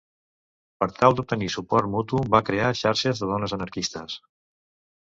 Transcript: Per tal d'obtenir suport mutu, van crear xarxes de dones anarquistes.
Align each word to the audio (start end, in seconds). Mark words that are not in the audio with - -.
Per 0.83 0.87
tal 0.99 1.17
d'obtenir 1.19 1.51
suport 1.57 1.91
mutu, 1.97 2.23
van 2.37 2.49
crear 2.51 2.73
xarxes 2.81 3.23
de 3.25 3.31
dones 3.35 3.57
anarquistes. 3.61 4.23